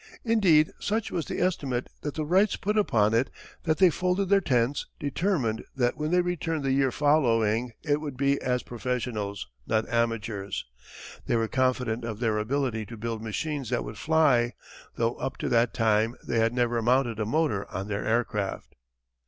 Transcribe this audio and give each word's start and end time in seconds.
Indeed 0.23 0.71
such 0.79 1.11
was 1.11 1.27
the 1.27 1.39
estimate 1.39 1.87
that 2.01 2.15
the 2.15 2.25
Wrights 2.25 2.55
put 2.55 2.75
upon 2.75 3.13
it 3.13 3.29
that 3.65 3.77
they 3.77 3.91
folded 3.91 4.29
their 4.29 4.41
tents 4.41 4.87
determined 4.99 5.63
that 5.75 5.95
when 5.95 6.09
they 6.09 6.21
returned 6.21 6.63
the 6.63 6.71
year 6.71 6.91
following 6.91 7.73
it 7.83 8.01
would 8.01 8.17
be 8.17 8.41
as 8.41 8.63
professionals, 8.63 9.45
not 9.67 9.87
amateurs. 9.87 10.65
They 11.27 11.35
were 11.35 11.47
confident 11.47 12.03
of 12.03 12.19
their 12.19 12.39
ability 12.39 12.83
to 12.87 12.97
build 12.97 13.21
machines 13.21 13.69
that 13.69 13.83
would 13.83 13.99
fly, 13.99 14.53
though 14.95 15.13
up 15.17 15.37
to 15.37 15.49
that 15.49 15.71
time 15.71 16.15
they 16.27 16.39
had 16.39 16.51
never 16.51 16.81
mounted 16.81 17.19
a 17.19 17.25
motor 17.27 17.69
on 17.69 17.87
their 17.87 18.03
aircraft. 18.03 18.73